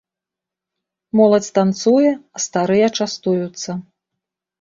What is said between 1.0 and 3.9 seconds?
Моладзь танцуе, а старыя частуюцца.